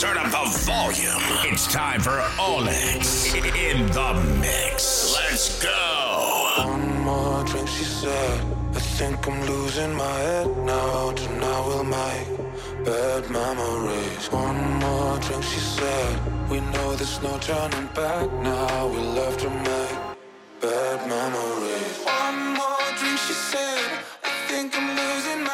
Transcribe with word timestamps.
Turn 0.00 0.16
up 0.16 0.30
the 0.30 0.58
volume. 0.64 1.20
It's 1.52 1.66
time 1.70 2.00
for 2.00 2.22
Olix 2.38 3.34
in 3.34 3.86
the 3.88 4.14
mix. 4.40 5.14
Let's 5.14 5.62
go. 5.62 6.54
One 6.56 7.00
more 7.02 7.44
drink, 7.44 7.68
she 7.68 7.84
said. 7.84 8.40
I 8.74 8.80
think 8.96 9.28
I'm 9.28 9.44
losing 9.44 9.92
my 9.92 10.18
head 10.24 10.56
now. 10.64 11.12
Tonight 11.12 11.64
we'll 11.66 11.84
make 11.84 12.28
bad 12.82 13.28
memories. 13.30 14.26
One 14.32 14.80
more 14.80 15.18
drink, 15.18 15.44
she 15.44 15.60
said. 15.60 16.48
We 16.48 16.60
know 16.60 16.96
there's 16.96 17.20
no 17.22 17.36
turning 17.36 17.88
back 17.88 18.32
now. 18.42 18.86
We 18.88 19.00
love 19.20 19.36
to 19.36 19.50
make 19.50 19.96
bad 20.62 20.98
memories. 21.14 21.96
One 22.06 22.54
more 22.56 22.88
drink, 22.98 23.18
she 23.18 23.34
said. 23.34 23.90
I 24.24 24.30
think 24.48 24.74
I'm 24.78 24.96
losing 24.96 25.44
my 25.44 25.49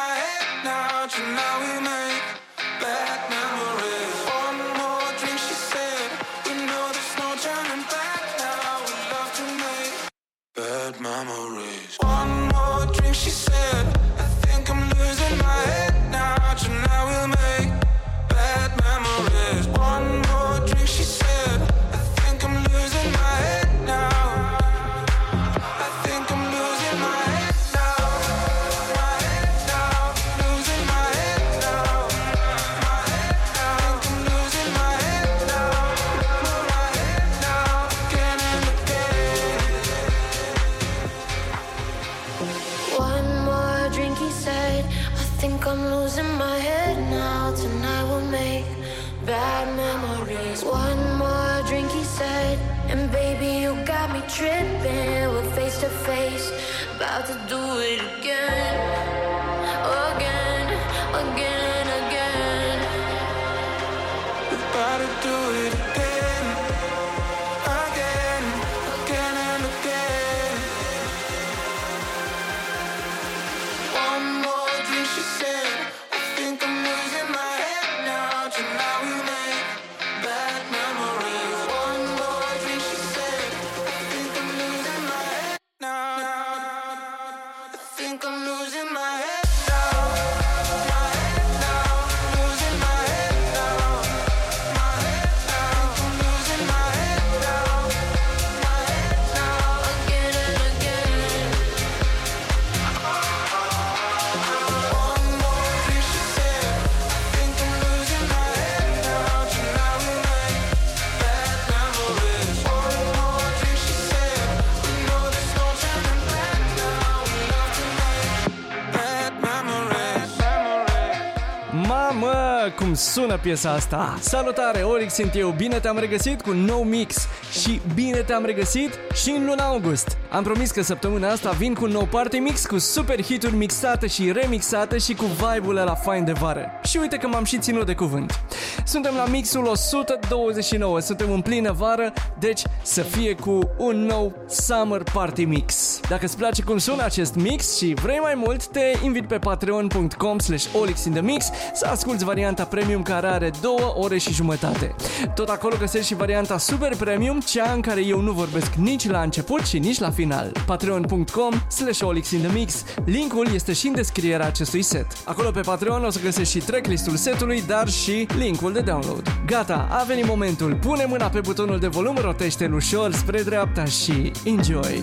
sună 122.97 123.39
piesa 123.39 123.71
asta! 123.71 124.19
Salutare, 124.21 124.83
Olix 124.83 125.15
sunt 125.15 125.35
eu, 125.35 125.51
bine 125.51 125.79
te-am 125.79 125.99
regăsit 125.99 126.41
cu 126.41 126.51
un 126.51 126.65
nou 126.65 126.83
mix 126.83 127.17
și 127.61 127.81
bine 127.95 128.19
te-am 128.19 128.45
regăsit 128.45 128.99
și 129.15 129.31
în 129.31 129.47
luna 129.47 129.65
august. 129.65 130.17
Am 130.31 130.43
promis 130.43 130.71
că 130.71 130.83
săptămâna 130.83 131.29
asta 131.29 131.51
vin 131.51 131.75
cu 131.75 131.85
un 131.85 131.91
nou 131.91 132.05
party 132.05 132.39
mix 132.39 132.67
cu 132.67 132.79
super 132.79 133.23
hituri 133.23 133.55
mixate 133.55 134.07
și 134.07 134.33
remixate 134.33 134.99
și 134.99 135.15
cu 135.15 135.25
vibe-ul 135.25 135.75
la 135.75 135.95
fain 135.95 136.25
de 136.25 136.33
vară. 136.33 136.71
Și 136.85 136.97
uite 136.97 137.17
că 137.17 137.27
m-am 137.27 137.45
și 137.45 137.59
ținut 137.59 137.87
de 137.87 137.95
cuvânt. 137.95 138.41
Suntem 138.85 139.15
la 139.15 139.27
mixul 139.27 139.67
129, 139.67 141.01
suntem 141.01 141.33
în 141.33 141.41
plină 141.41 141.73
vară, 141.73 142.13
deci 142.39 142.63
să 142.87 143.03
fie 143.03 143.35
cu 143.35 143.59
un 143.79 143.97
nou 143.97 144.37
Summer 144.49 145.03
Party 145.13 145.45
Mix. 145.45 146.01
Dacă 146.09 146.25
îți 146.25 146.37
place 146.37 146.63
cum 146.63 146.79
sună 146.79 147.05
acest 147.05 147.35
mix 147.35 147.77
și 147.77 147.95
vrei 148.03 148.19
mai 148.19 148.35
mult, 148.37 148.67
te 148.67 148.81
invit 149.05 149.27
pe 149.29 149.39
patreon.com 149.39 150.39
slash 150.39 150.67
olixinthemix 150.81 151.51
să 151.75 151.87
asculti 151.87 152.25
varianta 152.25 152.65
premium 152.65 153.03
care 153.03 153.27
are 153.27 153.51
două 153.61 153.95
ore 153.97 154.19
și 154.19 154.33
jumătate. 154.33 154.95
Tot 155.35 155.49
acolo 155.49 155.75
găsești 155.79 156.07
și 156.07 156.15
varianta 156.15 156.59
super 156.59 156.97
premium, 156.97 157.41
cea 157.41 157.73
în 157.73 157.81
care 157.81 158.05
eu 158.05 158.21
nu 158.21 158.33
vorbesc 158.33 158.73
nici 158.75 159.09
la 159.09 159.21
început 159.21 159.61
și 159.61 159.79
nici 159.79 159.99
la 159.99 160.11
final. 160.11 160.53
patreon.com 160.67 161.53
slash 161.69 162.01
olixinthemix 162.03 162.85
Linkul 163.05 163.47
este 163.55 163.73
și 163.73 163.87
în 163.87 163.95
descrierea 163.95 164.47
acestui 164.47 164.83
set. 164.83 165.07
Acolo 165.25 165.51
pe 165.51 165.61
Patreon 165.61 166.05
o 166.05 166.11
să 166.11 166.21
găsești 166.23 166.59
și 166.59 166.65
tracklistul 166.65 167.17
setului, 167.17 167.63
dar 167.67 167.89
și 167.89 168.29
linkul 168.39 168.73
de 168.73 168.81
download. 168.81 169.33
Gata, 169.47 169.89
a 169.91 170.05
venit 170.05 170.27
momentul. 170.27 170.75
Pune 170.75 171.05
mâna 171.09 171.29
pe 171.29 171.41
butonul 171.41 171.79
de 171.79 171.87
volum, 171.87 172.17
rotește-l 172.21 172.76
ușor 172.77 173.13
spre 173.13 173.43
dreapta 173.43 173.85
și 173.85 174.33
enjoy! 174.45 175.03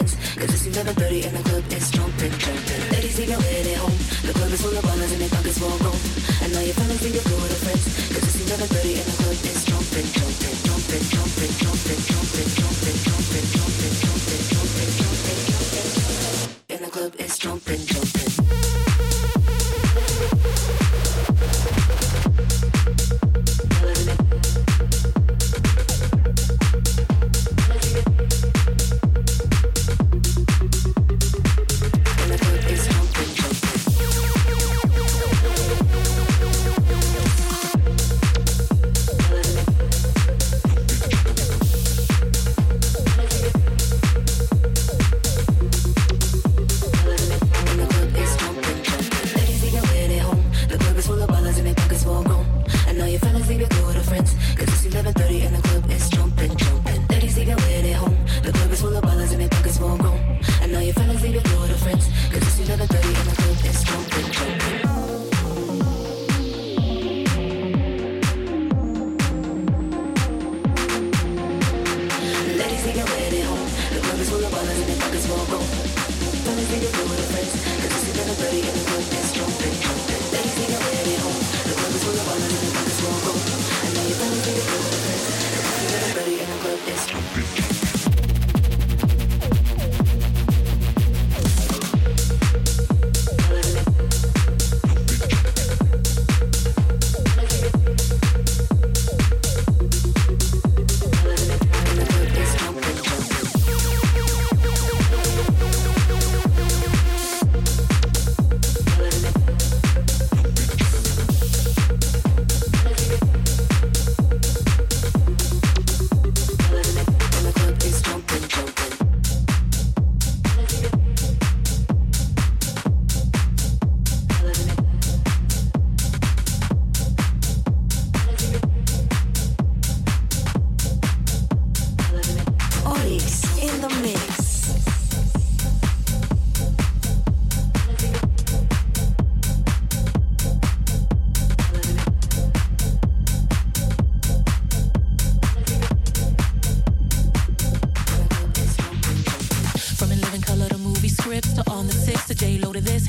difference. 0.00 0.34
Cause 0.36 0.49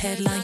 headline 0.01 0.41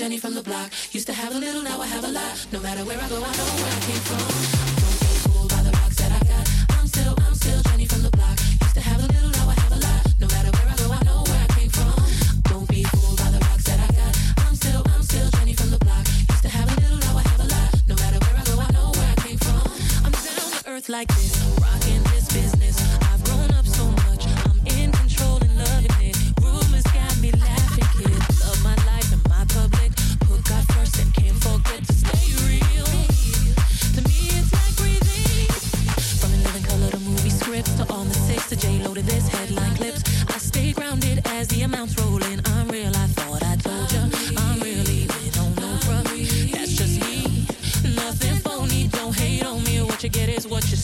Jenny 0.00 0.16
from 0.16 0.32
the 0.32 0.42
block. 0.42 0.72
Used 0.92 1.06
to 1.08 1.12
have 1.12 1.34
a 1.34 1.38
little, 1.38 1.62
now 1.62 1.78
I 1.78 1.86
have 1.86 2.04
a 2.04 2.08
lot. 2.08 2.46
No 2.52 2.60
matter 2.60 2.86
where 2.86 2.98
I 2.98 3.06
go, 3.10 3.16
I 3.16 3.20
know 3.20 3.44
where 3.60 3.70
I 3.70 3.80
came 3.80 4.00
from. 4.00 4.69
It 50.12 50.28
is 50.28 50.44
is 50.44 50.46
what 50.46 50.68
you 50.70 50.76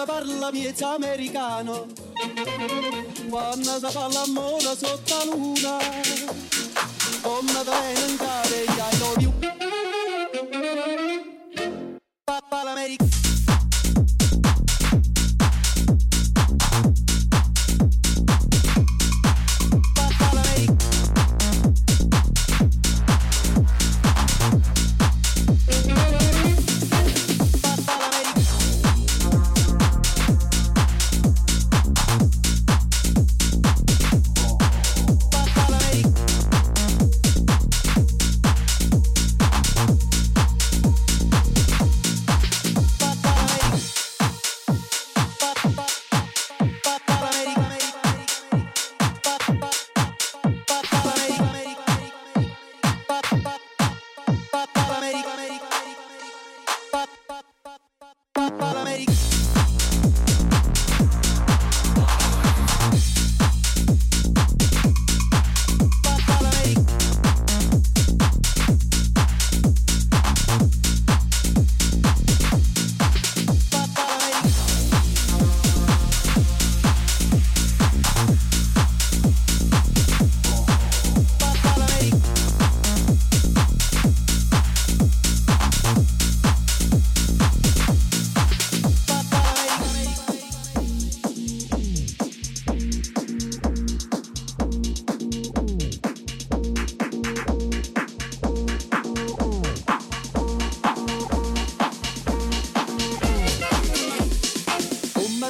quando 0.00 0.06
parla 0.06 0.50
miezza 0.50 0.94
americano, 0.94 1.86
quando 3.28 3.74
si 3.74 3.92
parla 3.92 4.26
mola 4.28 4.74
sotto 4.74 5.14
la 5.16 5.24
luna, 5.24 5.78
come 7.20 7.62
venga 7.64 8.29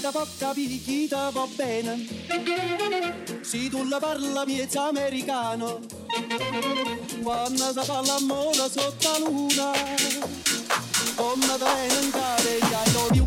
da 0.00 0.10
poca 0.10 0.52
pirichita 0.54 1.30
va 1.30 1.46
bene. 1.56 2.06
Se 3.42 3.68
tu 3.68 3.84
la 3.84 3.98
parla 3.98 4.44
miezza 4.46 4.88
americano, 4.88 5.80
quando 7.22 7.72
si 7.72 7.84
fa 7.84 8.00
la 8.00 8.18
mola 8.20 8.68
sotto 8.68 9.10
la 9.10 9.18
luna, 9.18 9.72
con 11.16 11.38
la 11.40 11.56
bene 11.58 12.00
in 12.00 12.10
care, 12.10 12.58
I 12.58 12.92
love 12.92 13.14
you. 13.16 13.26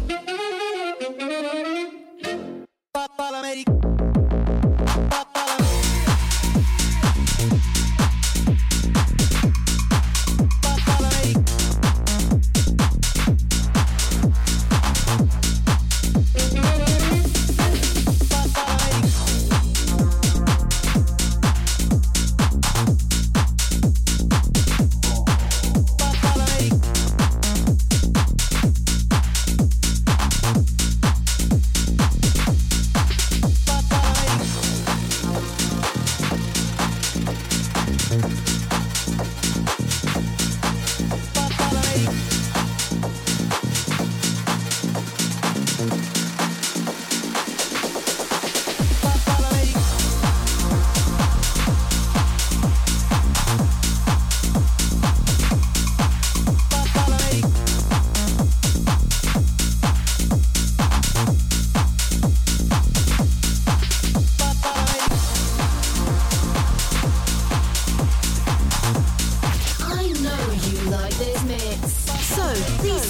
Papa 2.92 3.30
l'America. 3.30 3.72
Papa 5.10 5.44
l'America. 5.46 5.74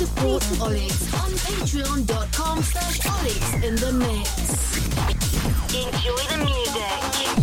Support 0.04 0.44
Olix 0.60 1.14
on 1.14 1.32
patreon.com 1.32 2.62
slash 2.62 3.00
Olix 3.00 3.64
in 3.64 3.76
the 3.78 3.94
mix. 3.94 4.36
Enjoy 5.74 6.24
the 6.30 6.44
music. 6.44 7.43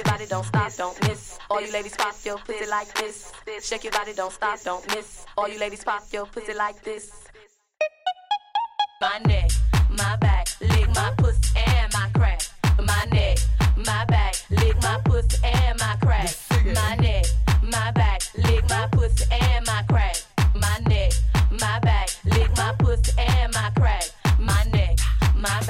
Your 0.00 0.12
body, 0.12 0.26
don't 0.26 0.44
stop, 0.44 0.72
don't 0.76 1.08
miss. 1.08 1.38
All 1.50 1.60
you 1.60 1.72
ladies 1.72 1.96
pop 1.96 2.14
your 2.24 2.38
pussy 2.38 2.66
like 2.70 2.92
this, 2.94 3.32
this. 3.44 3.68
Shake 3.68 3.84
your 3.84 3.92
body, 3.92 4.12
don't 4.14 4.32
stop, 4.32 4.58
don't 4.62 4.86
miss. 4.94 5.26
All 5.36 5.48
you 5.48 5.58
ladies 5.58 5.84
pop 5.84 6.02
your 6.10 6.26
pussy 6.26 6.54
like 6.54 6.82
this. 6.82 7.10
My 9.00 9.18
neck, 9.26 9.50
my 9.90 10.16
back, 10.16 10.48
lick 10.60 10.88
my 10.94 11.12
pussy 11.18 11.50
and 11.66 11.92
my 11.92 12.08
crack. 12.14 12.40
My 12.78 13.04
neck, 13.12 13.38
my 13.76 14.04
back, 14.06 14.36
lick 14.50 14.80
my 14.82 15.00
pussy 15.04 15.36
and 15.44 15.78
my 15.78 15.96
crack. 16.00 16.30
My 16.64 16.96
neck, 16.96 17.26
my 17.62 17.90
back, 17.92 18.22
lick 18.38 18.68
my 18.70 18.88
pussy 18.92 19.24
and 19.30 19.66
my 19.66 19.82
crack. 19.88 20.16
My 20.54 20.78
neck, 20.88 21.12
my 21.50 21.78
back, 21.80 22.08
lick 22.24 22.50
my 22.56 22.74
pussy 22.78 23.12
and 23.18 23.52
my 23.52 23.70
crack. 23.76 24.04
My 24.38 24.64
neck, 24.72 24.98
my 25.36 25.60
back, 25.66 25.69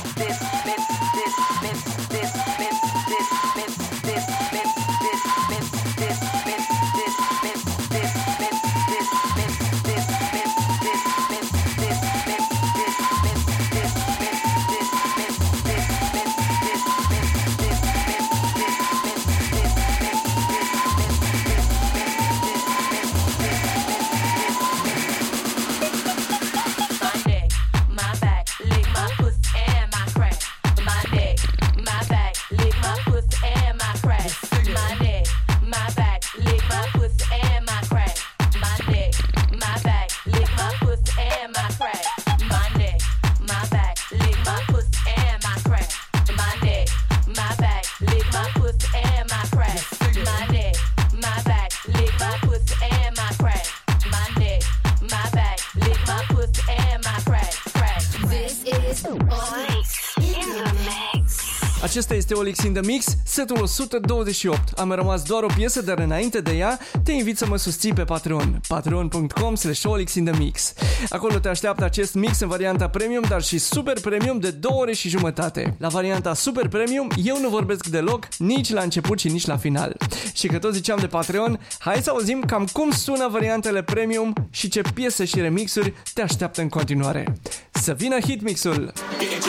Acesta 62.01 62.19
este 62.19 62.33
Olix 62.33 62.63
in 62.63 62.73
the 62.73 62.81
Mix, 62.85 63.05
setul 63.25 63.61
128. 63.61 64.79
Am 64.79 64.91
rămas 64.91 65.23
doar 65.23 65.43
o 65.43 65.47
piesă, 65.55 65.81
dar 65.81 65.99
înainte 65.99 66.41
de 66.41 66.51
ea, 66.51 66.79
te 67.03 67.11
invit 67.11 67.37
să 67.37 67.45
mă 67.47 67.57
susții 67.57 67.93
pe 67.93 68.03
Patreon. 68.03 68.61
patreon.com 68.67 69.55
slash 69.55 69.85
Olix 69.85 70.13
in 70.13 70.25
the 70.25 70.37
Mix. 70.37 70.73
Acolo 71.09 71.39
te 71.39 71.47
așteaptă 71.47 71.83
acest 71.83 72.13
mix 72.13 72.39
în 72.39 72.47
varianta 72.47 72.89
premium, 72.89 73.23
dar 73.29 73.41
și 73.41 73.57
super 73.57 73.99
premium 73.99 74.39
de 74.39 74.51
2 74.51 74.71
ore 74.73 74.93
și 74.93 75.09
jumătate. 75.09 75.75
La 75.79 75.87
varianta 75.87 76.33
super 76.33 76.67
premium, 76.67 77.07
eu 77.23 77.39
nu 77.39 77.49
vorbesc 77.49 77.87
deloc, 77.87 78.27
nici 78.37 78.69
la 78.69 78.81
început 78.81 79.19
și 79.19 79.27
nici 79.27 79.45
la 79.45 79.57
final. 79.57 79.97
Și 80.33 80.47
că 80.47 80.59
tot 80.59 80.73
ziceam 80.73 80.97
de 80.99 81.07
Patreon, 81.07 81.59
hai 81.79 81.99
să 82.03 82.09
auzim 82.09 82.43
cam 82.47 82.67
cum 82.71 82.91
sună 82.91 83.27
variantele 83.31 83.83
premium 83.83 84.33
și 84.49 84.69
ce 84.69 84.81
piese 84.93 85.25
și 85.25 85.39
remixuri 85.39 85.93
te 86.13 86.21
așteaptă 86.21 86.61
în 86.61 86.69
continuare. 86.69 87.35
Să 87.71 87.93
vină 87.93 88.19
hitmixul! 88.19 88.93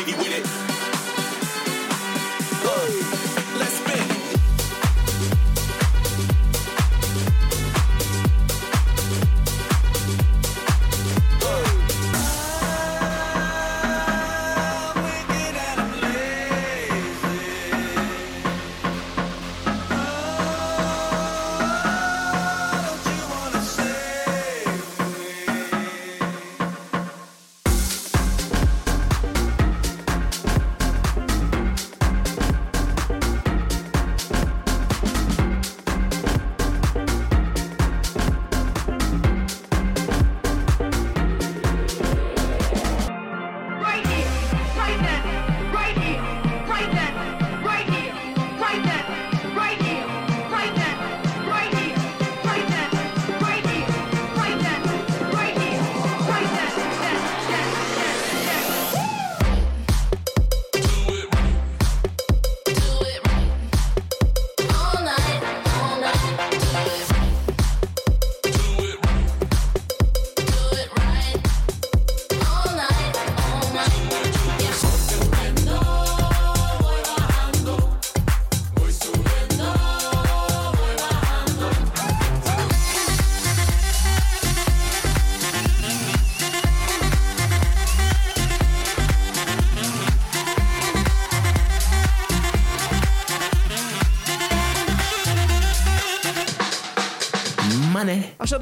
Getting 0.04 0.31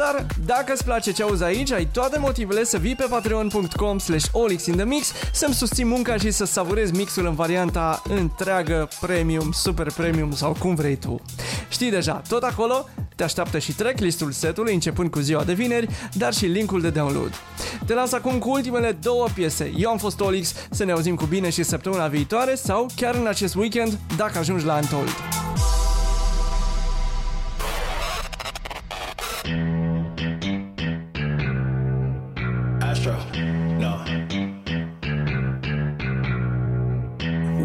Așadar, 0.01 0.27
dacă 0.47 0.73
îți 0.73 0.85
place 0.85 1.13
ce 1.13 1.23
auzi 1.23 1.45
aici, 1.45 1.73
ai 1.73 1.89
toate 1.93 2.19
motivele 2.19 2.65
să 2.65 2.79
vii 2.79 2.95
pe 2.95 3.07
patreon.com 3.09 3.99
slash 3.99 4.27
olixinthemix 4.33 5.13
să-mi 5.33 5.55
susții 5.55 5.85
munca 5.85 6.17
și 6.17 6.31
să 6.31 6.45
savurezi 6.45 6.93
mixul 6.93 7.27
în 7.27 7.35
varianta 7.35 8.03
întreagă, 8.09 8.89
premium, 9.01 9.53
super 9.53 9.93
premium 9.93 10.33
sau 10.33 10.57
cum 10.59 10.75
vrei 10.75 10.97
tu. 10.97 11.21
Știi 11.69 11.91
deja, 11.91 12.23
tot 12.29 12.43
acolo 12.43 12.89
te 13.17 13.23
așteaptă 13.23 13.59
și 13.59 13.73
tracklistul 13.73 14.33
setului 14.33 14.75
începând 14.75 15.11
cu 15.11 15.19
ziua 15.19 15.45
de 15.45 15.53
vineri, 15.53 15.89
dar 16.13 16.33
și 16.33 16.47
linkul 16.47 16.81
de 16.81 16.91
download. 16.91 17.35
Te 17.87 17.95
las 17.95 18.13
acum 18.13 18.39
cu 18.39 18.51
ultimele 18.51 18.93
două 18.93 19.27
piese. 19.35 19.73
Eu 19.77 19.91
am 19.91 19.99
fost 19.99 20.21
Olix, 20.21 20.55
să 20.71 20.85
ne 20.85 20.93
auzim 20.93 21.15
cu 21.15 21.25
bine 21.25 21.51
și 21.51 21.63
săptămâna 21.63 22.07
viitoare 22.07 22.55
sau 22.55 22.87
chiar 22.97 23.15
în 23.15 23.27
acest 23.27 23.55
weekend 23.55 23.99
dacă 24.17 24.39
ajungi 24.39 24.65
la 24.65 24.75
Untold. 24.75 25.50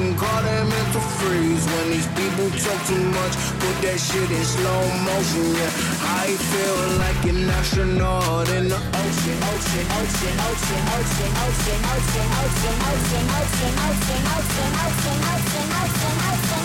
can 0.00 0.16
call 0.16 0.42
that 0.42 0.64
mental 0.64 1.04
freeze. 1.20 1.64
When 1.66 1.86
these 1.92 2.08
people 2.16 2.48
talk 2.56 2.80
too 2.88 3.04
much, 3.12 3.34
put 3.60 3.76
that 3.84 3.98
shit 4.00 4.30
in 4.30 4.44
slow 4.44 4.82
motion. 5.04 5.46
Yeah, 5.52 6.24
I 6.24 6.26
feel 6.50 6.78
like 7.04 7.20
an 7.28 7.50
astronaut 7.58 8.48
in 8.56 8.68
the 8.72 8.80
ocean, 8.80 9.38
ocean, 9.52 9.86
ocean, 10.00 10.36
ocean, 10.48 10.82
ocean, 10.96 11.32
ocean, 11.44 11.80
ocean, 11.92 12.28
ocean, 12.40 12.76
ocean, 12.88 13.24
ocean, 13.36 13.74
ocean, 13.88 14.24
ocean, 14.30 14.56
ocean, 14.56 14.80
ocean, 14.90 15.18
ocean, 15.30 15.68
ocean, 15.90 16.16
ocean. 16.30 16.60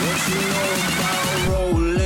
What 0.00 0.20
you 0.28 0.40
know 0.50 0.70
about 0.88 1.48
rolling 1.48 1.99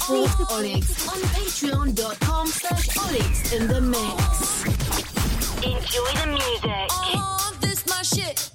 support 0.00 0.30
Olix 0.50 1.08
on 1.08 1.20
patreon.com 1.34 2.46
slash 2.46 2.88
Olix 2.96 3.52
in 3.52 3.66
the 3.68 3.80
mix. 3.80 4.64
Enjoy 5.64 6.12
the 6.20 6.26
music. 6.28 6.64
Uh-huh, 6.64 7.54
this 7.60 7.86
my 7.86 8.02
shit. 8.02 8.50